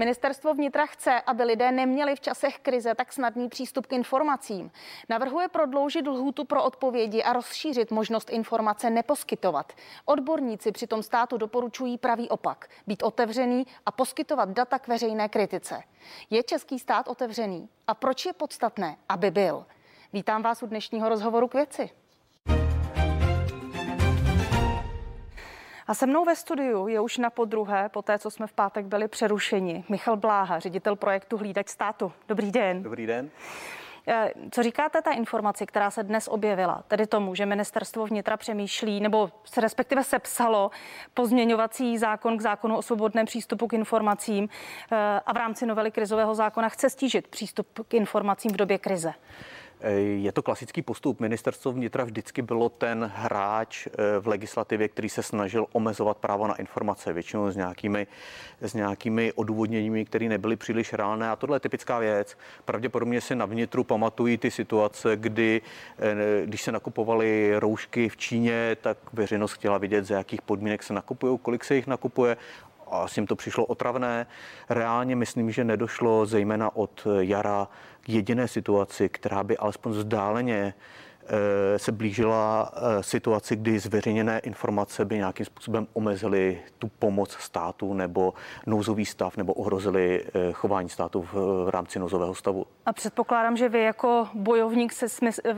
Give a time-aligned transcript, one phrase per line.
[0.00, 4.70] Ministerstvo vnitra chce, aby lidé neměli v časech krize tak snadný přístup k informacím.
[5.08, 9.72] Navrhuje prodloužit lhůtu pro odpovědi a rozšířit možnost informace neposkytovat.
[10.04, 15.82] Odborníci přitom státu doporučují pravý opak, být otevřený a poskytovat data k veřejné kritice.
[16.30, 17.68] Je český stát otevřený?
[17.86, 19.66] A proč je podstatné, aby byl?
[20.12, 21.90] Vítám vás u dnešního rozhovoru k věci.
[25.90, 28.86] A se mnou ve studiu je už na podruhé, po té, co jsme v pátek
[28.86, 32.12] byli přerušeni, Michal Bláha, ředitel projektu Hlídač státu.
[32.28, 32.82] Dobrý den.
[32.82, 33.30] Dobrý den.
[34.08, 39.00] Eh, co říkáte ta informaci, která se dnes objevila, tedy tomu, že ministerstvo vnitra přemýšlí,
[39.00, 40.70] nebo se respektive sepsalo
[41.14, 44.48] pozměňovací zákon k zákonu o svobodném přístupu k informacím
[44.92, 49.12] eh, a v rámci novely krizového zákona chce stížit přístup k informacím v době krize?
[49.82, 51.20] Eh, je to klasický postup.
[51.20, 56.54] Ministerstvo vnitra vždycky bylo ten hráč eh, v legislativě, který se snažil omezovat právo na
[56.54, 58.06] informace, většinou s nějakými,
[58.60, 61.30] s nějakými odůvodněními, které nebyly příliš reálné.
[61.30, 62.36] A tohle je typická věc.
[62.64, 65.62] Pravděpodobně si na vnitru pamatují ty situace, kdy,
[65.98, 70.92] eh, když se nakupovaly roušky v Číně, tak veřejnost chtěla vidět, za jakých podmínek se
[70.92, 72.36] nakupují, kolik se jich nakupuje
[72.92, 74.26] asi jim to přišlo otravné.
[74.68, 77.68] Reálně myslím, že nedošlo zejména od jara
[78.00, 81.09] k jediné situaci, která by alespoň vzdáleně Eh,
[81.76, 88.34] se blížila eh, situaci, kdy zveřejněné informace by nějakým způsobem omezily tu pomoc státu nebo
[88.66, 92.66] nouzový stav nebo ohrozily eh, chování státu v, rámci nouzového stavu.
[92.86, 95.06] A předpokládám, že vy jako bojovník se,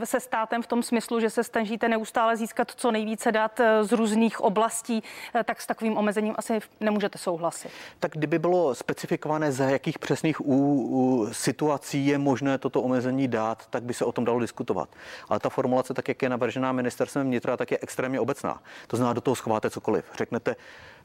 [0.03, 4.41] se státem v tom smyslu, že se snažíte neustále získat co nejvíce dat z různých
[4.41, 5.03] oblastí,
[5.45, 7.69] tak s takovým omezením asi nemůžete souhlasit.
[7.99, 10.55] Tak kdyby bylo specifikované, za jakých přesných u,
[10.89, 14.89] u situací je možné toto omezení dát, tak by se o tom dalo diskutovat.
[15.29, 18.61] Ale ta formulace, tak jak je navržená ministerstvem vnitra, tak je extrémně obecná.
[18.87, 20.05] To znamená, do toho schováte cokoliv.
[20.17, 20.55] Řeknete,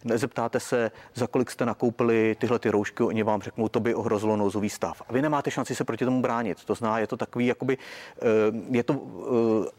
[0.04, 4.36] nezeptáte se, za kolik jste nakoupili tyhle ty roušky, oni vám řeknou, to by ohrozilo
[4.36, 5.02] nouzový stav.
[5.08, 6.64] A vy nemáte šanci se proti tomu bránit.
[6.64, 8.24] To znamená, je to takový, jakoby, eh,
[8.70, 9.70] je to eh,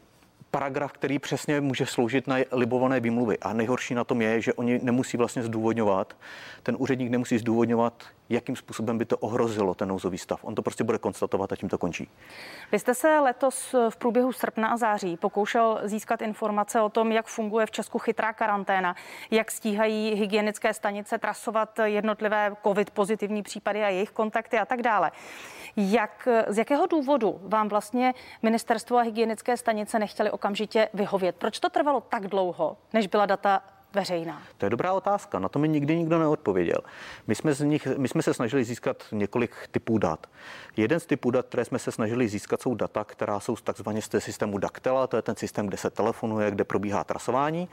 [0.51, 3.37] paragraf, který přesně může sloužit na libované výmluvy.
[3.37, 6.17] A nejhorší na tom je, že oni nemusí vlastně zdůvodňovat,
[6.63, 10.43] ten úředník nemusí zdůvodňovat, jakým způsobem by to ohrozilo ten nouzový stav.
[10.43, 12.09] On to prostě bude konstatovat a tím to končí.
[12.71, 17.27] Vy jste se letos v průběhu srpna a září pokoušel získat informace o tom, jak
[17.27, 18.95] funguje v Česku chytrá karanténa,
[19.31, 25.11] jak stíhají hygienické stanice trasovat jednotlivé covid pozitivní případy a jejich kontakty a tak dále.
[25.77, 31.35] Jak, z jakého důvodu vám vlastně ministerstvo a hygienické stanice nechtěli okamžitě vyhovět?
[31.35, 33.61] Proč to trvalo tak dlouho, než byla data
[33.93, 34.41] veřejná?
[34.57, 36.79] To je dobrá otázka, na to mi nikdy nikdo neodpověděl.
[37.27, 40.27] My jsme, z nich, my jsme se snažili získat několik typů dat.
[40.77, 44.09] Jeden z typů dat, které jsme se snažili získat, jsou data, která jsou takzvaně z
[44.19, 47.69] systému Dactela, to je ten systém, kde se telefonuje, kde probíhá trasování.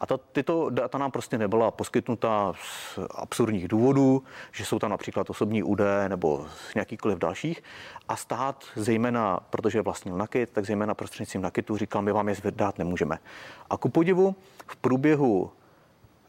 [0.00, 5.30] A ta, tyto data nám prostě nebyla poskytnuta z absurdních důvodů, že jsou tam například
[5.30, 7.62] osobní údaje nebo z nějakýkoliv dalších.
[8.08, 12.78] A stát, zejména protože vlastnil nakit, tak zejména prostřednictvím nakitu říkal, my vám je dát
[12.78, 13.18] nemůžeme.
[13.70, 14.34] A ku podivu
[14.66, 15.50] v průběhu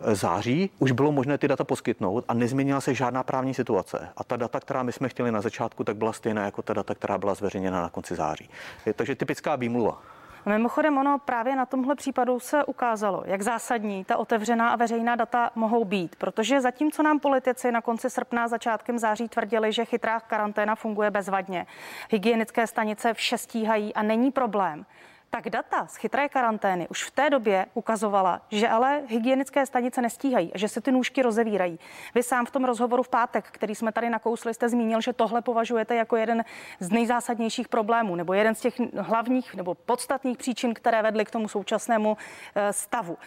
[0.04, 4.10] září už bylo možné ty data poskytnout a nezměnila se žádná právní situace.
[4.18, 6.96] A ta data, která my jsme chtěli na začátku, tak byla stejná jako ta data,
[6.96, 8.50] která byla zveřejněna na konci září.
[8.96, 10.02] Takže typická výmluva.
[10.46, 15.16] A mimochodem, ono právě na tomhle případu se ukázalo, jak zásadní ta otevřená a veřejná
[15.16, 20.20] data mohou být, protože zatímco nám politici na konci srpna začátkem září tvrdili, že chytrá
[20.20, 21.66] karanténa funguje bezvadně,
[22.10, 24.86] hygienické stanice vše stíhají a není problém,
[25.32, 30.54] tak data z chytré karantény už v té době ukazovala, že ale hygienické stanice nestíhají
[30.54, 31.80] a že se ty nůžky rozevírají.
[32.16, 35.42] Vy sám v tom rozhovoru v pátek, který jsme tady nakousli, jste zmínil, že tohle
[35.42, 36.46] považujete jako jeden
[36.80, 41.48] z nejzásadnějších problémů nebo jeden z těch hlavních nebo podstatných příčin, které vedly k tomu
[41.48, 42.18] současnému
[42.56, 43.18] eh, stavu.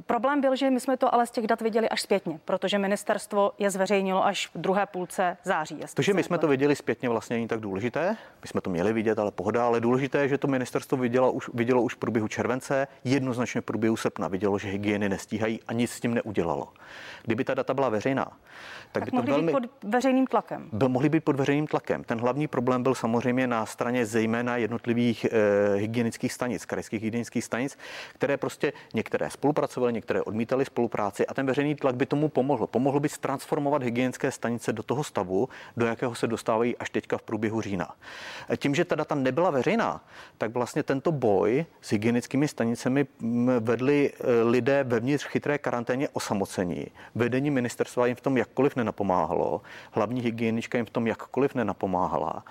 [0.00, 3.52] Problém byl, že my jsme to ale z těch dat viděli až zpětně, protože ministerstvo
[3.58, 5.80] je zveřejnilo až v druhé půlce září.
[5.94, 8.16] To, že my jsme to viděli zpětně, vlastně není tak důležité.
[8.42, 11.50] My jsme to měli vidět, ale pohoda, ale důležité je, že to ministerstvo vidělo už,
[11.54, 15.90] vidělo už v průběhu července, jednoznačně v průběhu srpna vidělo, že hygieny nestíhají a nic
[15.90, 16.72] s tím neudělalo.
[17.22, 18.34] Kdyby ta data byla veřejná, tak,
[18.92, 19.46] tak by to mohli velmi...
[19.46, 20.68] být pod veřejným tlakem.
[20.72, 22.04] Byl, mohli být pod veřejným tlakem.
[22.04, 25.28] Ten hlavní problém byl samozřejmě na straně zejména jednotlivých e,
[25.76, 27.78] hygienických stanic, krajských hygienických stanic,
[28.14, 32.66] které prostě některé spolupracovaly, některé odmítaly spolupráci a ten veřejný tlak by tomu pomohl.
[32.66, 37.22] Pomohl by transformovat hygienické stanice do toho stavu, do jakého se dostávají až teďka v
[37.22, 37.94] průběhu října.
[38.56, 40.04] Tím, že ta data nebyla veřejná,
[40.38, 41.29] tak vlastně tento boj
[41.80, 43.06] s hygienickými stanicemi
[43.60, 46.86] vedli eh, lidé vevnitř chytré karanténě osamocení.
[47.14, 49.60] Vedení ministerstva jim v tom jakkoliv nenapomáhalo,
[49.92, 52.44] hlavní hygienička jim v tom jakkoliv nenapomáhala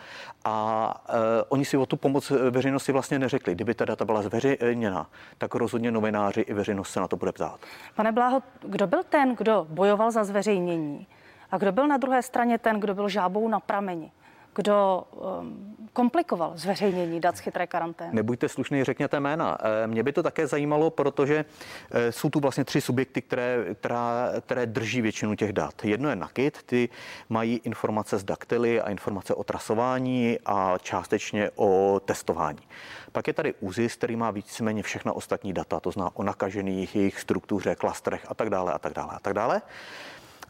[0.46, 3.56] a e, oni si o tu pomoc veřejnosti vlastně neřekli.
[3.56, 7.60] Kdyby ta data byla zveřejněna, tak rozhodně novináři i veřejnost se na to bude ptát.
[7.96, 11.08] Pane Bláho, kdo byl ten, kdo bojoval za zveřejnění?
[11.52, 14.12] A kdo byl na druhé straně ten, kdo byl žábou na prameni?
[14.60, 18.10] Kdo um, komplikoval zveřejnění dat z chytré karantény?
[18.14, 19.58] Nebuďte slušný, řekněte jména.
[19.62, 21.46] Eh, mě by to také zajímalo, protože
[21.92, 25.86] eh, jsou tu vlastně tři subjekty, které, která, které drží většinu těch dat.
[25.86, 26.90] Jedno je Nakit, ty
[27.30, 32.68] mají informace z daktily a informace o trasování a částečně o testování.
[33.12, 37.20] Pak je tady ÚZIS, který má víceméně všechna ostatní data, to zná o nakažených, jejich
[37.20, 39.62] struktuře, klastrech a tak dále a tak dále a tak dále.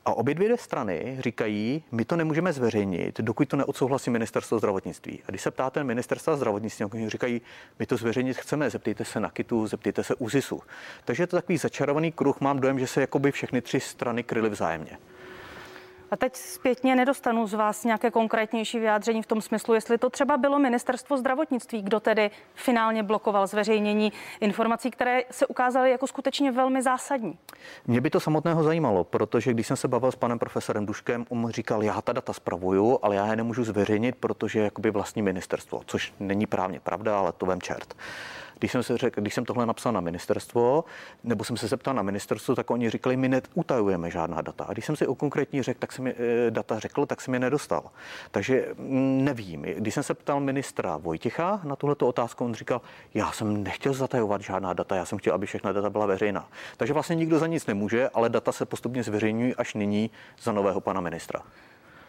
[0.06, 5.22] A obě dvě strany říkají, my to nemůžeme zveřejnit, dokud to neodsouhlasí ministerstvo zdravotnictví.
[5.28, 7.42] A když se ptáte ministerstva zdravotnictví, oni říkají,
[7.80, 10.62] my to zveřejnit chceme, zeptejte se na KITu, zeptejte se ÚZISu.
[11.06, 14.50] Takže je to takový začarovaný kruh, mám dojem, že se jakoby všechny tři strany kryly
[14.50, 14.98] vzájemně.
[16.12, 20.38] A teď zpětně nedostanu z vás nějaké konkrétnější vyjádření v tom smyslu, jestli to třeba
[20.38, 26.82] bylo ministerstvo zdravotnictví, kdo tedy finálně blokoval zveřejnění informací, které se ukázaly jako skutečně velmi
[26.82, 27.38] zásadní.
[27.88, 31.50] Mě by to samotného zajímalo, protože když jsem se bavil s panem profesorem Duškem, on
[31.50, 36.14] říkal, já ta data spravuju, ale já je nemůžu zveřejnit, protože jakoby vlastní ministerstvo, což
[36.20, 37.96] není právně pravda, ale to vem čert.
[38.60, 40.84] Když jsem, se řekl, když jsem tohle napsal na ministerstvo,
[41.24, 44.64] nebo jsem se zeptal na ministerstvo, tak oni říkali, my neutajujeme žádná data.
[44.64, 46.16] A když jsem si o konkrétní řek, tak jsem mi
[46.48, 47.84] e, data řekl, tak jsem je nedostal.
[48.32, 49.62] Takže mm, nevím.
[49.62, 52.82] Když jsem se ptal ministra Vojticha na tuhleto otázku, on říkal,
[53.14, 56.50] já jsem nechtěl zatajovat žádná data, já jsem chtěl, aby všechna data byla veřejná.
[56.78, 60.82] Takže vlastně nikdo za nic nemůže, ale data se postupně zveřejňují až nyní za nového
[60.82, 61.42] pana ministra.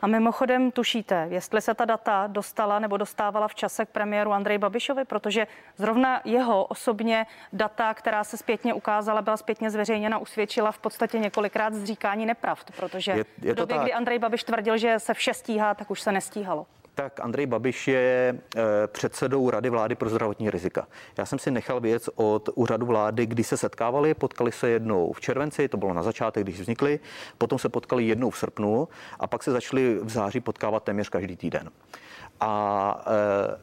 [0.02, 4.58] A mimochodem tušíte, jestli se ta data dostala nebo dostávala v čase k premiéru Andrej
[4.58, 10.78] Babišovi, protože zrovna jeho osobně data, která se zpětně ukázala, byla zpětně zveřejněna, usvědčila v
[10.78, 13.84] podstatě několikrát zříkání nepravd, protože je, je v době, tak.
[13.84, 17.88] kdy Andrej Babiš tvrdil, že se vše stíhá, tak už se nestíhalo tak Andrej Babiš
[17.88, 20.86] je eh, předsedou Rady vlády pro zdravotní rizika.
[21.18, 25.20] Já jsem si nechal věc od úřadu vlády, kdy se setkávali, potkali se jednou v
[25.20, 27.00] červenci, to bylo na začátek, když vznikli,
[27.38, 28.88] potom se potkali jednou v srpnu
[29.20, 31.70] a pak se začali v září potkávat téměř každý týden.
[32.40, 33.04] A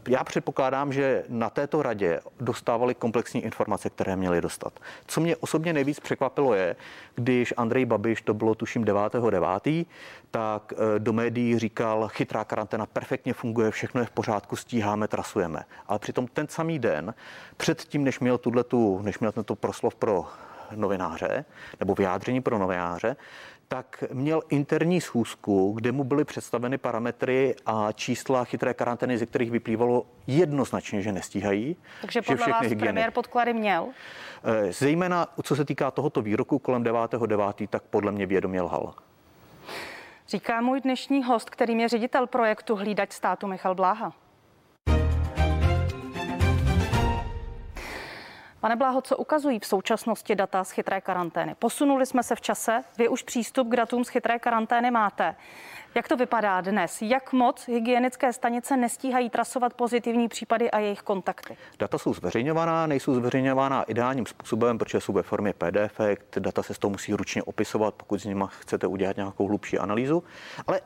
[0.07, 4.73] e, já předpokládám, že na této radě dostávali komplexní informace, které měli dostat.
[5.07, 6.75] Co mě osobně nejvíc překvapilo je,
[7.15, 9.85] když Andrej Babiš, to bylo tuším 9.9.,
[10.31, 15.63] tak e, do médií říkal, chytrá karanténa perfektně funguje, všechno je v pořádku, stíháme, trasujeme.
[15.87, 17.13] Ale přitom ten samý den,
[17.57, 20.25] předtím, než měl tuto, než měl tento proslov pro
[20.75, 21.45] novináře,
[21.79, 23.15] nebo vyjádření pro novináře,
[23.67, 29.51] tak měl interní schůzku, kde mu byly představeny parametry a čísla chytré karantény, ze kterých
[29.51, 31.75] vyplývalo jednoznačně, že nestíhají.
[32.01, 32.83] Takže podle že vás hygieny.
[32.83, 33.87] premiér podklady měl?
[34.43, 38.93] Eh, zejména, co se týká tohoto výroku kolem 9.9., tak podle mě vědomě lhal.
[40.27, 44.13] Říká můj dnešní host, kterým je ředitel projektu Hlídač státu Michal Bláha.
[48.67, 51.55] Pane Bláho, co ukazují v současnosti data z chytré karantény?
[51.59, 55.35] Posunuli jsme se v čase, vy už přístup k datům z chytré karantény máte.
[55.95, 57.01] Jak to vypadá dnes?
[57.01, 61.57] Jak moc hygienické stanice nestíhají trasovat pozitivní případy a jejich kontakty?
[61.79, 65.99] Data jsou zveřejňovaná, nejsou zveřejňována ideálním způsobem, protože jsou ve formě PDF.
[66.39, 70.23] Data se z toho musí ručně opisovat, pokud s nimi chcete udělat nějakou hlubší analýzu.
[70.67, 70.81] Ale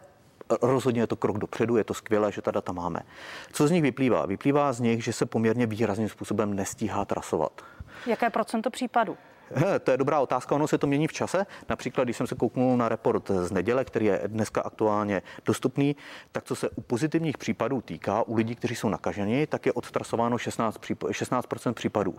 [0.61, 2.99] rozhodně je to krok dopředu, je to skvělé, že ta data máme.
[3.51, 4.25] Co z nich vyplývá?
[4.25, 7.61] Vyplývá z nich, že se poměrně výrazným způsobem nestíhá trasovat.
[8.07, 9.17] Jaké procento případů?
[9.53, 11.45] He, to je dobrá otázka, ono se to mění v čase.
[11.69, 15.95] Například, když jsem se kouknul na report z neděle, který je dneska aktuálně dostupný,
[16.31, 20.37] tak co se u pozitivních případů týká, u lidí, kteří jsou nakaženi, tak je odtrasováno
[20.37, 22.15] 16, 16% případů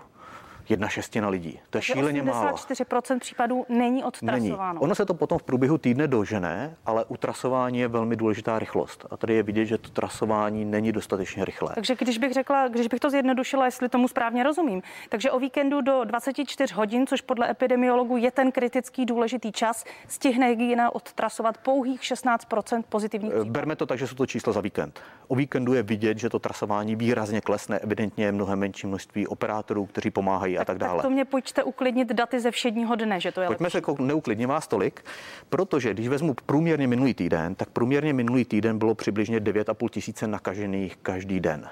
[0.69, 1.61] jedna šestina lidí.
[1.71, 2.57] To je šíleně málo.
[2.57, 4.73] 84% případů není odtrasováno.
[4.73, 4.83] Není.
[4.83, 9.07] Ono se to potom v průběhu týdne dožene, ale u trasování je velmi důležitá rychlost.
[9.11, 11.73] A tady je vidět, že to trasování není dostatečně rychlé.
[11.75, 15.81] Takže když bych řekla, když bych to zjednodušila, jestli tomu správně rozumím, takže o víkendu
[15.81, 22.01] do 24 hodin, což podle epidemiologů je ten kritický důležitý čas, stihne hygiena odtrasovat pouhých
[22.01, 23.51] 16% pozitivních případů.
[23.51, 25.01] Berme to tak, že jsou to čísla za víkend.
[25.29, 29.87] O víkendu je vidět, že to trasování výrazně klesne, evidentně je mnohem menší množství operátorů,
[29.87, 30.97] kteří pomáhají a tak dále.
[30.97, 33.79] Tak to mě pojďte uklidnit daty ze všedního dne, že to je Pojďme lepší.
[33.79, 35.05] se, neuklidně vás tolik,
[35.49, 40.97] protože když vezmu průměrně minulý týden, tak průměrně minulý týden bylo přibližně 9,5 tisíce nakažených
[40.97, 41.69] každý den.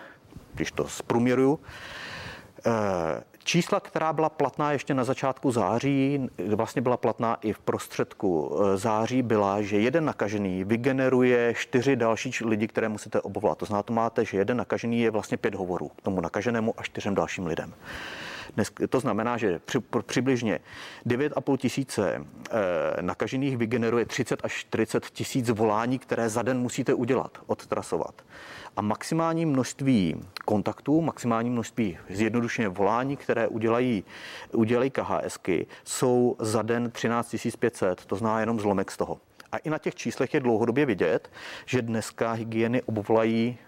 [0.55, 1.61] Když to zprůměruju,
[2.67, 8.59] eh, Čísla, která byla platná ještě na začátku září, vlastně byla platná i v prostředku
[8.61, 13.59] eh, září, byla, že jeden nakažený vygeneruje čtyři další lidi, které musíte obvolat.
[13.59, 16.83] To znamená, to máte, že jeden nakažený je vlastně pět hovorů k tomu nakaženému a
[16.83, 17.75] čtyřem dalším lidem.
[18.55, 20.61] Dnes, to znamená, že při, přibližně
[21.07, 27.39] 9,5 tisíce e, nakažených vygeneruje 30 až 40 tisíc volání, které za den musíte udělat,
[27.47, 28.23] odtrasovat.
[28.77, 34.05] A maximální množství kontaktů, maximální množství zjednodušeně volání, které udělají,
[34.53, 39.19] udělají KHSky, jsou za den 13 500, to zná jenom zlomek z toho.
[39.53, 41.31] A i na těch číslech je dlouhodobě vidět,
[41.67, 43.59] že dneska hygieny obvolají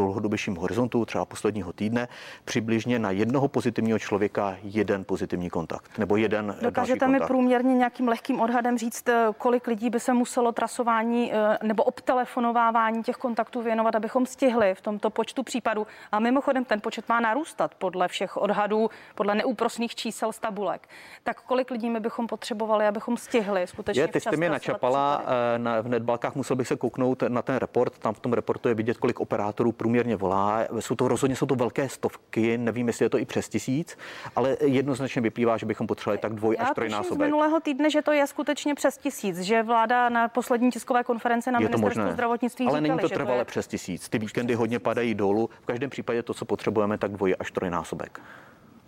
[0.00, 2.08] dlouhodobějším horizontu, třeba posledního týdne,
[2.44, 8.40] přibližně na jednoho pozitivního člověka jeden pozitivní kontakt nebo jeden Dokážete mi průměrně nějakým lehkým
[8.40, 13.94] odhadem říct, eh, kolik lidí by se muselo trasování eh, nebo obtelefonovávání těch kontaktů věnovat,
[13.94, 15.86] abychom stihli v tomto počtu případů.
[16.12, 20.88] A mimochodem ten počet má narůstat podle všech odhadů, podle neúprosných čísel z tabulek.
[21.22, 25.58] Tak kolik lidí my bychom potřebovali, abychom stihli skutečně Je, teď jste mě načapala eh,
[25.58, 27.98] na, v netbalkách, musel bych se kouknout na ten report.
[27.98, 30.60] Tam v tom reportu je vidět, kolik operátorů průměrně volá.
[30.80, 33.98] Jsou to rozhodně jsou to velké stovky, nevím, jestli je to i přes tisíc,
[34.36, 37.18] ale jednoznačně vyplývá, že bychom potřebovali tak dvoj Já až trojnásobek.
[37.18, 41.50] z minulého týdne, že to je skutečně přes tisíc, že vláda na poslední tiskové konferenci
[41.50, 43.44] na je ministerstvu zdravotnictví Ale říkali, není to trvale to je...
[43.44, 44.08] přes tisíc.
[44.08, 45.50] Ty víkendy hodně padají dolů.
[45.62, 48.20] V každém případě to, co potřebujeme, tak dvoj až trojnásobek.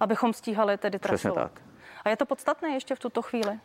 [0.00, 1.14] Abychom stíhali tedy trasou.
[1.14, 1.60] Přesně tak.
[2.06, 3.50] A je to podstatné ještě v tuto chvíli?
[3.50, 3.58] E,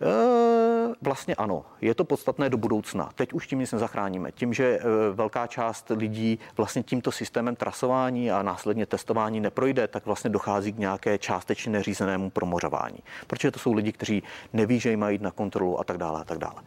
[1.02, 1.66] vlastně ano.
[1.82, 3.10] Je to podstatné do budoucna.
[3.16, 4.32] Teď už tím nic nezachráníme.
[4.32, 4.82] Tím, že e,
[5.12, 10.78] velká část lidí vlastně tímto systémem trasování a následně testování neprojde, tak vlastně dochází k
[10.78, 13.00] nějaké částečně neřízenému promořování.
[13.28, 16.24] Protože to jsou lidi, kteří neví, že mají jít na kontrolu a tak dále a
[16.24, 16.62] tak dále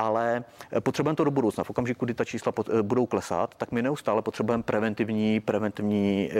[0.00, 0.44] ale
[0.80, 1.64] potřebujeme to do budoucna.
[1.64, 6.36] V okamžiku, kdy ta čísla eh, budou klesat, tak my neustále potřebujeme preventivní, preventivní eh,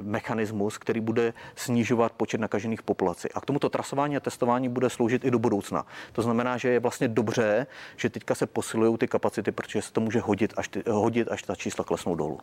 [0.00, 3.28] mechanismus, který bude snižovat počet nakažených populací.
[3.34, 5.86] A k tomuto trasování a testování bude sloužit i do budoucna.
[6.12, 7.66] To znamená, že je vlastně dobře,
[7.96, 11.42] že teďka se posilují ty kapacity, protože se to může hodit, až, ty, hodit, až
[11.42, 12.40] ta čísla klesnou dolů.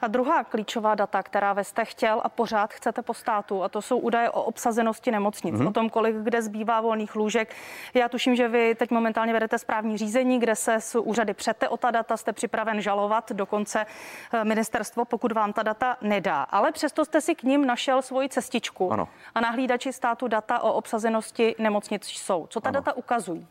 [0.00, 3.82] A druhá klíčová data, která vy jste chtěl a pořád chcete po státu, a to
[3.82, 5.68] jsou údaje o obsazenosti nemocnic, mm-hmm.
[5.68, 7.54] o tom, kolik kde zbývá volných lůžek.
[7.94, 10.07] Já tuším, že vy teď momentálně vedete správní řízení,
[10.38, 13.86] kde se s úřady přete o ta data, jste připraven žalovat dokonce
[14.32, 16.42] eh, ministerstvo, pokud vám ta data nedá.
[16.42, 18.92] Ale přesto jste si k ním našel svoji cestičku.
[18.92, 19.08] Ano.
[19.34, 22.46] A na hlídači státu data o obsazenosti nemocnic jsou.
[22.46, 22.80] Co ta ano.
[22.80, 23.46] data ukazují?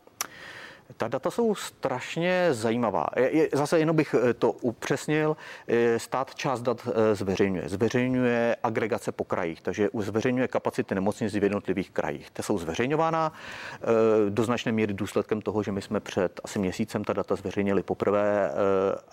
[0.96, 3.06] Ta data jsou strašně zajímavá.
[3.52, 5.36] Zase jenom bych eh, to upřesnil.
[5.68, 7.68] Eh, stát část dat eh, zveřejňuje.
[7.68, 12.30] Zveřejňuje agregace po krajích, takže zveřejňuje kapacity nemocnic v jednotlivých krajích.
[12.30, 13.32] Ta jsou zveřejňována
[14.28, 18.50] do značné míry důsledkem toho, že my jsme před asi měsícem ta data zveřejnili poprvé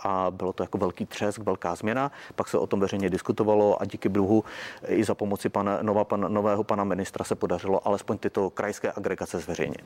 [0.04, 2.12] a bylo to jako velký třesk, velká změna.
[2.36, 4.44] Pak se o tom veřejně diskutovalo a díky bohu
[4.88, 9.40] i za pomoci pana, nova, pan, nového pana ministra se podařilo alespoň tyto krajské agregace
[9.40, 9.84] zveřejnit.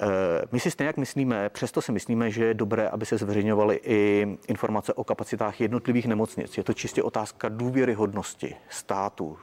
[0.00, 3.80] Eh, my si stejně jak myslíme, přesto si myslíme, že je dobré, aby se zveřejňovaly
[3.84, 6.58] i informace o kapacitách jednotlivých nemocnic.
[6.58, 9.38] Je to čistě otázka důvěryhodnosti státu,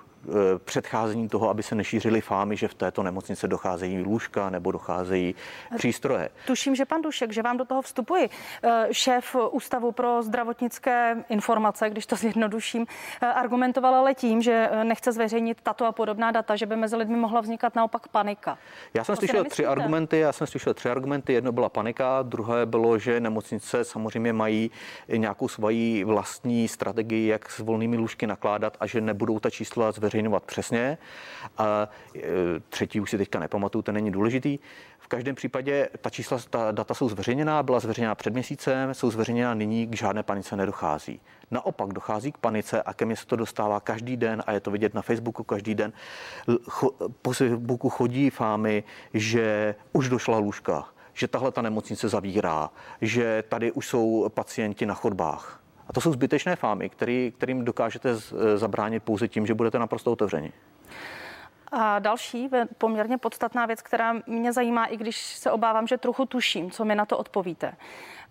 [0.65, 5.35] předcházení toho, aby se nešířily fámy, že v této nemocnici docházejí lůžka nebo docházejí
[5.77, 6.29] přístroje.
[6.47, 8.29] Tuším, že pan Dušek, že vám do toho vstupuji.
[8.63, 12.85] Eh, šéf Ústavu pro zdravotnické informace, když to zjednoduším,
[13.21, 17.17] eh, argumentoval ale tím, že nechce zveřejnit tato a podobná data, že by mezi lidmi
[17.17, 18.57] mohla vznikat naopak panika.
[18.93, 21.33] Já jsem to slyšel tři argumenty, já jsem slyšel tři argumenty.
[21.33, 24.71] Jedno byla panika, druhé bylo, že nemocnice samozřejmě mají
[25.15, 30.09] nějakou svoji vlastní strategii, jak s volnými lůžky nakládat a že nebudou ta čísla zveřejňovat
[30.10, 30.98] zveřejňovat přesně.
[31.58, 32.20] A e,
[32.70, 34.60] třetí už si teďka nepamatuju, ten není důležitý.
[35.00, 39.54] V každém případě ta čísla, ta data jsou zveřejněná, byla zveřejněna před měsícem, jsou zveřejněna
[39.54, 41.22] nyní, k žádné panice nedochází.
[41.51, 44.72] Naopak dochází k panice a ke mně se to dostává každý den a je to
[44.72, 45.94] vidět na Facebooku každý den.
[47.22, 52.70] Po Facebooku chodí fámy, že už došla lůžka, že tahle ta nemocnice zavírá,
[53.01, 55.59] že tady už jsou pacienti na chodbách.
[55.89, 58.10] A to jsou zbytečné fámy, který, kterým dokážete
[58.55, 60.53] zabránit pouze tím, že budete naprosto otevřeni.
[61.72, 66.72] A další poměrně podstatná věc, která mě zajímá, i když se obávám, že trochu tuším,
[66.72, 67.74] co mi na to odpovíte.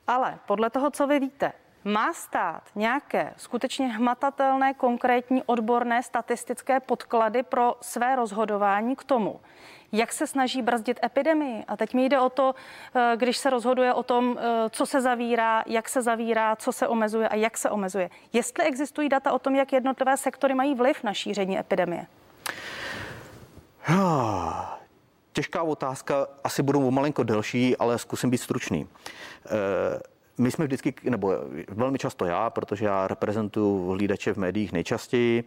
[0.06, 1.52] Ale podle toho, co vy víte,
[1.84, 9.40] má stát nějaké skutečně hmatatelné, konkrétní, odborné statistické podklady pro své rozhodování k tomu,
[9.92, 11.64] jak se snaží brzdit epidemii.
[11.68, 12.54] A teď mi jde o to,
[12.94, 16.88] eh, když se rozhoduje o tom, eh, co se zavírá, jak se zavírá, co se
[16.88, 18.10] omezuje a jak se omezuje.
[18.32, 22.06] Jestli existují data o tom, jak jednotlivé sektory mají vliv na šíření epidemie?
[25.32, 28.88] Těžká otázka, asi budou malinko delší, ale zkusím být stručný.
[29.46, 30.00] Eh,
[30.38, 31.34] my jsme vždycky, nebo
[31.68, 35.44] velmi často já, protože já reprezentuju hlídače v médiích nejčastěji,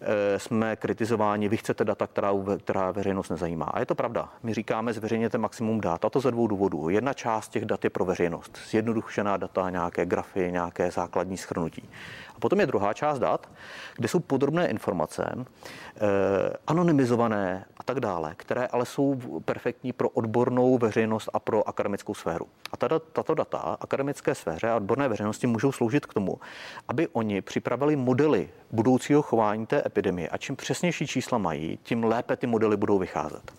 [0.00, 3.64] eh, jsme kritizováni, vy chcete data, která, která veřejnost nezajímá.
[3.64, 4.28] A je to pravda.
[4.42, 6.04] My říkáme, zveřejněte maximum dat.
[6.04, 6.88] A to ze dvou důvodů.
[6.88, 8.58] Jedna část těch dat je pro veřejnost.
[8.70, 11.88] Zjednodušená data, nějaké grafy, nějaké základní schrnutí.
[12.36, 13.50] A potom je druhá část dat,
[13.96, 21.28] kde jsou podrobné informace, eh, anonymizované tak dále, které ale jsou perfektní pro odbornou veřejnost
[21.32, 22.46] a pro akademickou sféru.
[22.72, 26.40] A tato, tato data akademické sféře a odborné veřejnosti můžou sloužit k tomu,
[26.88, 30.28] aby oni připravili modely budoucího chování té epidemie.
[30.28, 33.52] A čím přesnější čísla mají, tím lépe ty modely budou vycházet.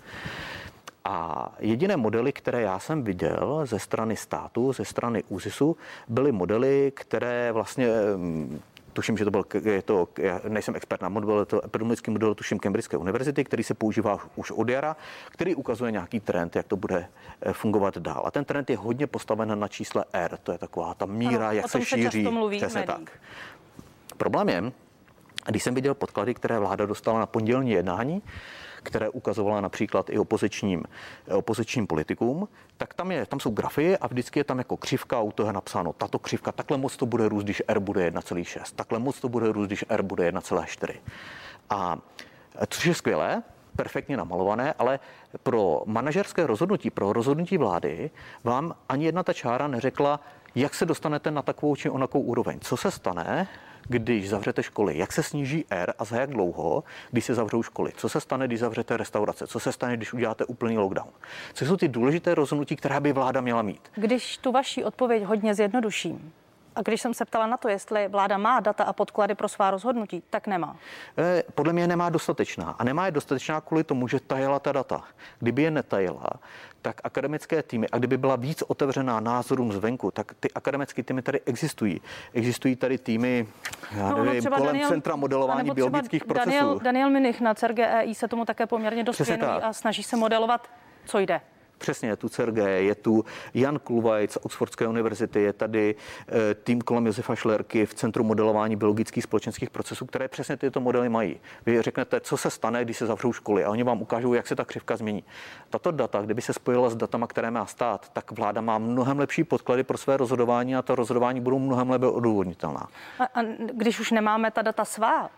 [1.05, 6.91] A jediné modely, které já jsem viděl ze strany státu, ze strany ÚZISu, byly modely,
[6.95, 7.87] které vlastně
[8.99, 12.59] tuším, že to byl, je to, já nejsem expert na model, to epidemiologický model, tuším
[12.59, 14.95] Cambridgeské univerzity, který se používá už od jara,
[15.31, 17.07] který ukazuje nějaký trend, jak to bude
[17.41, 18.23] eh, fungovat dál.
[18.25, 21.55] A ten trend je hodně postaven na čísle R, to je taková ta míra, ano,
[21.55, 22.23] jak se šíří.
[22.23, 23.11] Se mluví Přesně tak.
[24.17, 24.71] Problém je,
[25.47, 28.21] když jsem viděl podklady, které vláda dostala na pondělní jednání,
[28.81, 30.83] které ukazovala například i opozičním,
[31.31, 35.31] opozičním politikům, tak tam, je, tam jsou grafy a vždycky je tam jako křivka, u
[35.31, 38.99] toho je napsáno, tato křivka, takhle moc to bude růst, když R bude 1,6, takhle
[38.99, 40.95] moc to bude růst, když R bude 1,4.
[41.69, 41.97] A
[42.69, 43.43] což je skvělé,
[43.75, 44.99] perfektně namalované, ale
[45.43, 48.11] pro manažerské rozhodnutí, pro rozhodnutí vlády
[48.43, 50.19] vám ani jedna ta čára neřekla,
[50.55, 52.59] jak se dostanete na takovou či onakou úroveň.
[52.59, 53.47] Co se stane,
[53.89, 57.91] když zavřete školy, jak se sníží R a za jak dlouho, když se zavřou školy,
[57.95, 61.09] co se stane, když zavřete restaurace, co se stane, když uděláte úplný lockdown.
[61.53, 63.81] Co jsou ty důležité rozhodnutí, která by vláda měla mít?
[63.95, 66.31] Když tu vaši odpověď hodně zjednoduším,
[66.75, 69.71] a když jsem se ptala na to, jestli vláda má data a podklady pro svá
[69.71, 70.75] rozhodnutí, tak nemá.
[71.17, 72.75] Eh, podle mě nemá dostatečná.
[72.79, 75.03] A nemá je dostatečná kvůli tomu, že tajila ta data.
[75.39, 76.29] Kdyby je netajila,
[76.81, 81.41] tak akademické týmy, a kdyby byla víc otevřená názorům zvenku, tak ty akademické týmy tady
[81.45, 82.01] existují.
[82.33, 83.47] Existují tady týmy,
[83.91, 86.49] já no, nevím, kolem Daniel, Centra modelování biologických procesů.
[86.49, 90.67] Daniel, Daniel Minich na CERGEI se tomu také poměrně dost věnují a snaží se modelovat,
[91.05, 91.41] co jde.
[91.79, 95.95] Přesně, je tu Sergej, je tu Jan Kulvajc z Oxfordské univerzity, je tady
[96.51, 101.09] e, tým kolem Josefa Šlerky v Centru modelování biologických společenských procesů, které přesně tyto modely
[101.09, 101.39] mají.
[101.65, 104.55] Vy řeknete, co se stane, když se zavřou školy a oni vám ukážou, jak se
[104.55, 105.23] ta křivka změní.
[105.69, 109.43] Tato data, kdyby se spojila s datama, které má stát, tak vláda má mnohem lepší
[109.43, 112.87] podklady pro své rozhodování a to rozhodování budou mnohem lépe odůvodnitelná.
[113.19, 113.43] A, a
[113.73, 115.29] když už nemáme ta data svá,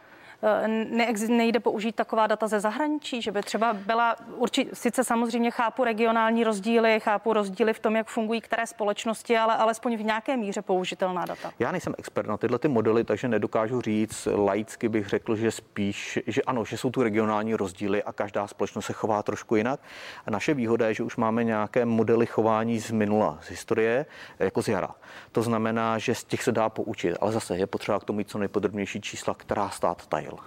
[0.43, 5.51] Eh, ne, nejde použít taková data ze zahraničí, že by třeba byla určitě, sice samozřejmě
[5.51, 10.37] chápu regionální rozdíly, chápu rozdíly v tom, jak fungují které společnosti, ale alespoň v nějaké
[10.37, 11.51] míře použitelná data.
[11.59, 16.19] Já nejsem expert na tyhle ty modely, takže nedokážu říct, laicky bych řekl, že spíš,
[16.27, 19.79] že ano, že jsou tu regionální rozdíly a každá společnost se chová trošku jinak.
[20.25, 24.05] A naše výhoda je, že už máme nějaké modely chování z minula, z historie,
[24.39, 24.95] jako z jara.
[25.31, 28.29] To znamená, že z těch se dá poučit, ale zase je potřeba k tomu mít
[28.29, 30.45] co nejpodrobnější čísla, která stát tajil byl.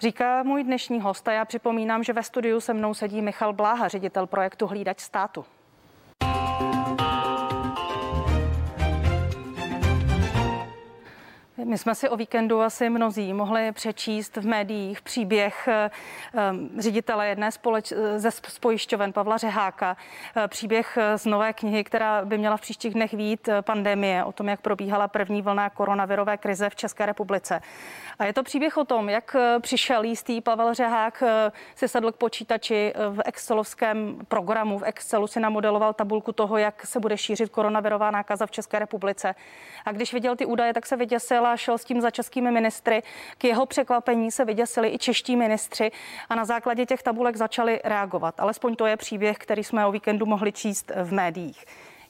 [0.00, 3.88] Říká můj dnešní host a já připomínám, že ve studiu se mnou sedí Michal Bláha,
[3.88, 5.44] ředitel projektu Hlídač státu.
[11.64, 15.90] My jsme si o víkendu asi mnozí mohli přečíst v médiích příběh eh,
[16.34, 16.40] eh,
[16.78, 19.96] ředitele jedné společ, ze spojišťoven Pavla Řeháka,
[20.36, 24.48] eh, příběh z nové knihy, která by měla v příštích dnech vít pandemie, o tom,
[24.48, 27.60] jak probíhala první vlna koronavirové krize v České republice.
[28.18, 31.22] A je to příběh o tom, jak přišel jistý Pavel Řehák,
[31.74, 37.00] si sedl k počítači v Excelovském programu, v Excelu si namodeloval tabulku toho, jak se
[37.00, 39.34] bude šířit koronavirová nákaza v České republice.
[39.84, 43.02] A když viděl ty údaje, tak se vyděsil a šel s tím za českými ministry.
[43.38, 45.90] K jeho překvapení se vyděsili i čeští ministři
[46.28, 48.40] a na základě těch tabulek začali reagovat.
[48.40, 51.64] Alespoň to je příběh, který jsme o víkendu mohli číst v médiích.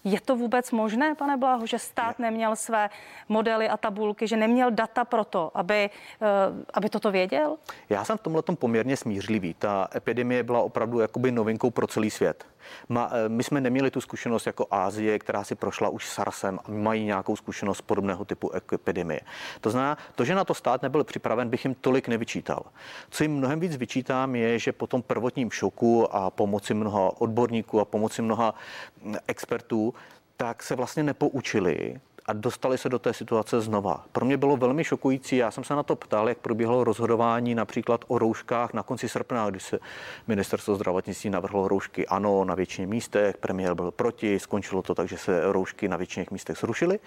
[0.05, 2.91] Je to vůbec možné, pane Bláho, že stát neměl své
[3.29, 5.91] modely a tabulky, že neměl data pro to, aby,
[6.23, 6.29] eh,
[6.75, 7.57] aby toto věděl?
[7.89, 9.55] Já jsem v tomhle poměrně smířlivý.
[9.55, 12.47] Ta epidemie byla opravdu jakoby novinkou pro celý svět.
[12.89, 16.71] Ma, eh, my jsme neměli tu zkušenost jako Ázie, která si prošla už SARSem a
[16.71, 19.21] mají nějakou zkušenost podobného typu epidemie.
[19.61, 22.63] To znamená, to, že na to stát nebyl připraven, bych jim tolik nevyčítal.
[23.11, 27.81] Co jim mnohem víc vyčítám, je, že po tom prvotním šoku a pomoci mnoha odborníků
[27.81, 28.55] a pomoci mnoha
[29.03, 29.95] mm, expertů,
[30.37, 34.05] tak se vlastně nepoučili a dostali se do té situace znova.
[34.13, 38.05] Pro mě bylo velmi šokující, já jsem se na to ptal, jak probíhalo rozhodování například
[38.09, 39.79] o rouškách na konci srpna, kdy se
[40.27, 45.19] ministerstvo zdravotnictví navrhlo roušky ano na většině místech, premiér byl proti, skončilo to tak, že
[45.19, 46.99] se roušky na většině místech zrušily.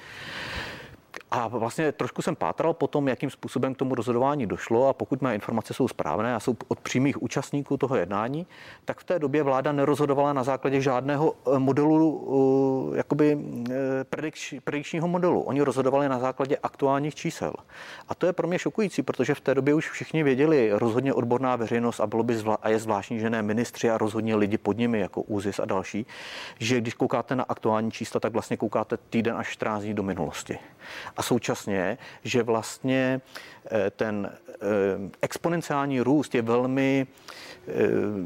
[1.32, 5.22] A vlastně trošku jsem pátral po tom, jakým způsobem k tomu rozhodování došlo a pokud
[5.22, 8.48] mé informace jsou správné a jsou od přímých účastníků toho jednání,
[8.86, 13.38] tak v té době vláda nerozhodovala na základě žádného eh, modelu, eh, jakoby
[13.72, 15.42] eh, predikčního modelu.
[15.42, 17.54] Oni rozhodovali na základě aktuálních čísel.
[18.10, 21.56] A to je pro mě šokující, protože v té době už všichni věděli, rozhodně odborná
[21.56, 24.78] veřejnost a bylo by zvla- a je zvláštní, že ne ministři a rozhodně lidi pod
[24.78, 26.06] nimi, jako ÚZIS a další,
[26.60, 30.60] že když koukáte na aktuální čísla, tak vlastně koukáte týden až 14 dní do minulosti
[31.18, 33.22] a současně, že vlastně
[33.72, 34.58] eh, ten eh,
[35.22, 37.08] exponenciální růst je velmi,
[37.68, 37.72] eh,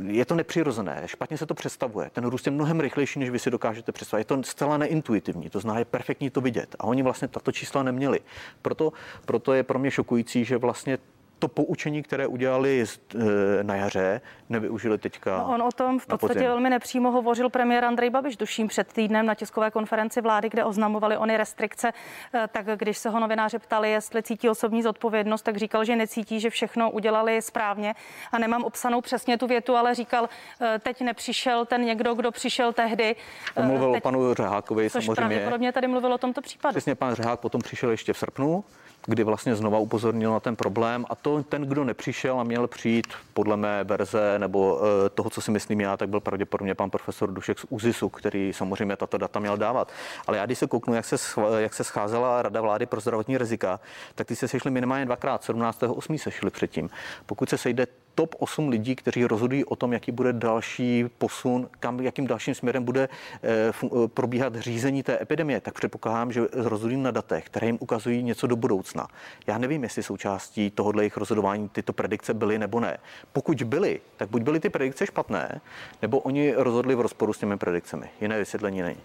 [0.08, 2.10] je to nepřirozené, špatně se to představuje.
[2.14, 4.22] Ten růst je mnohem rychlejší, než vy si dokážete představit.
[4.22, 6.76] Je to zcela neintuitivní, to znamená, je perfektní to vidět.
[6.80, 8.20] A oni vlastně tato čísla neměli.
[8.62, 8.94] Proto,
[9.26, 10.98] proto je pro mě šokující, že vlastně
[11.42, 15.38] to poučení, které udělali e, na jaře, nevyužili teďka.
[15.38, 19.26] No on o tom v podstatě velmi nepřímo hovořil premiér Andrej Babiš, duším před týdnem
[19.26, 21.92] na tiskové konferenci vlády, kde oznamovali ony restrikce.
[22.34, 26.40] E, tak když se ho novináři ptali, jestli cítí osobní zodpovědnost, tak říkal, že necítí,
[26.40, 27.96] že všechno udělali správně.
[28.32, 30.30] A nemám obsanou přesně tu větu, ale říkal,
[30.62, 33.16] e, teď nepřišel ten někdo, kdo přišel tehdy.
[33.62, 35.16] Mluvil teď, o panu Řehákovi samozřejmě.
[35.16, 36.74] pravděpodobně tady mluvil o tomto případu.
[36.74, 38.64] Přesně pan Řehák potom přišel ještě v srpnu
[39.06, 43.08] kdy vlastně znova upozornil na ten problém a to ten, kdo nepřišel a měl přijít
[43.34, 47.32] podle mé verze nebo eh, toho, co si myslím já, tak byl pravděpodobně pan profesor
[47.32, 49.92] Dušek z UZISu, který samozřejmě tato data měl dávat.
[50.28, 51.16] Ale já když se kouknu, jak se,
[51.58, 53.80] jak se scházela Rada vlády pro zdravotní rizika,
[54.16, 56.18] tak ty se sešli minimálně dvakrát, 17.8.
[56.18, 56.90] sešli předtím.
[57.26, 62.00] Pokud se sejde top 8 lidí, kteří rozhodují o tom, jaký bude další posun, kam,
[62.00, 63.10] jakým dalším směrem bude
[63.44, 63.50] eh,
[63.84, 68.48] eh, probíhat řízení té epidemie, tak předpokládám, že rozhodují na datech, které jim ukazují něco
[68.48, 69.08] do budoucna.
[69.48, 72.98] Já nevím, jestli součástí tohohle jejich rozhodování tyto predikce byly nebo ne.
[73.34, 75.62] Pokud byly, tak buď byly ty predikce špatné,
[76.02, 78.10] nebo oni rozhodli v rozporu s těmi predikcemi.
[78.22, 79.02] Jiné vysvětlení není.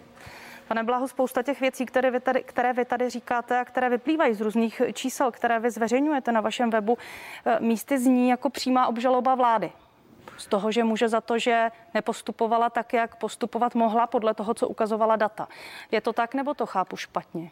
[0.67, 4.33] Pane Blahu, spousta těch věcí, které vy, tady, které vy tady říkáte a které vyplývají
[4.33, 6.97] z různých čísel, které vy zveřejňujete na vašem webu,
[7.45, 9.71] eh, místy zní jako přímá obžaloba vlády.
[10.37, 14.67] Z toho, že může za to, že nepostupovala tak, jak postupovat mohla podle toho, co
[14.67, 15.47] ukazovala data.
[15.91, 17.51] Je to tak, nebo to chápu špatně?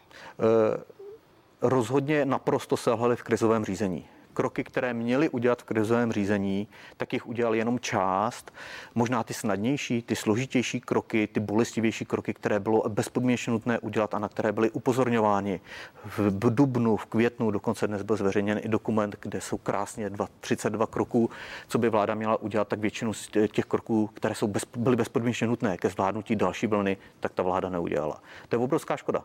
[1.62, 7.26] rozhodně naprosto selhali v krizovém řízení kroky, které měli udělat v krizovém řízení, tak jich
[7.26, 8.52] udělal jenom část.
[8.94, 14.18] Možná ty snadnější, ty složitější kroky, ty bolestivější kroky, které bylo bezpodmínečně nutné udělat a
[14.18, 15.60] na které byly upozorňováni.
[16.04, 21.30] V dubnu, v květnu, dokonce dnes byl zveřejněn i dokument, kde jsou krásně 32 kroků,
[21.68, 25.46] co by vláda měla udělat, tak většinu z těch kroků, které jsou bez, byly bezpodmínečně
[25.46, 28.22] nutné ke zvládnutí další vlny, tak ta vláda neudělala.
[28.48, 29.24] To je obrovská škoda.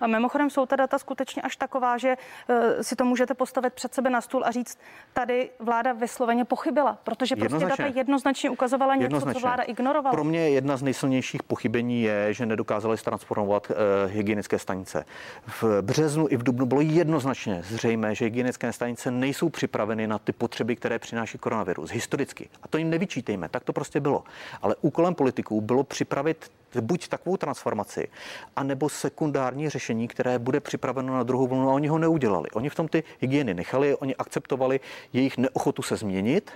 [0.00, 2.16] A mimochodem jsou ta data skutečně až taková, že
[2.48, 4.78] uh, si to můžete postavit před sebe na stůl a říct,
[5.12, 7.84] tady vláda vysloveně pochybila, protože prostě jednoznačně.
[7.84, 9.40] data jednoznačně ukazovala něco, jednoznačně.
[9.40, 10.12] co vláda ignorovala.
[10.12, 13.76] Pro mě jedna z nejsilnějších pochybení je, že nedokázali transformovat uh,
[14.12, 15.04] hygienické stanice.
[15.46, 20.32] V březnu i v dubnu bylo jednoznačně zřejmé, že hygienické stanice nejsou připraveny na ty
[20.32, 22.48] potřeby, které přináší koronavirus historicky.
[22.62, 24.24] A to jim nevyčítejme, tak to prostě bylo.
[24.62, 26.50] Ale úkolem politiků bylo připravit
[26.80, 28.08] buď takovou transformaci,
[28.56, 32.50] anebo sekundární řešení, které bude připraveno na druhou vlnu a oni ho neudělali.
[32.50, 34.80] Oni v tom ty hygieny nechali, oni akceptovali
[35.12, 36.50] jejich neochotu se změnit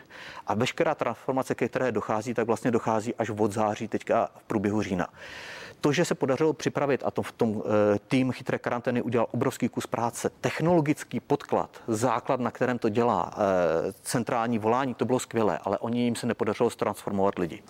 [0.46, 4.83] a veškerá transformace, ke které dochází, tak vlastně dochází až od září teďka v průběhu
[4.83, 5.09] října.
[5.81, 9.68] To, že se podařilo připravit a to v tom e, tým chytré karantény udělal obrovský
[9.68, 15.59] kus práce, technologický podklad, základ, na kterém to dělá, e, centrální volání, to bylo skvělé,
[15.64, 17.62] ale oni jim se nepodařilo transformovat lidi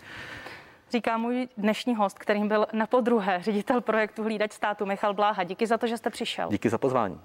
[0.92, 5.44] říká můj dnešní host, kterým byl na podruhé ředitel projektu Hlídač státu Michal Bláha.
[5.44, 6.48] Díky za to, že jste přišel.
[6.50, 7.20] Díky za pozvání.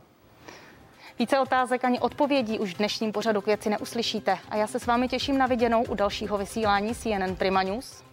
[1.19, 4.37] Více otázek ani odpovědí už v dnešním pořadu k věci neuslyšíte.
[4.49, 8.06] A já se s vámi těším na viděnou u dalšího vysílání CNN Prima News.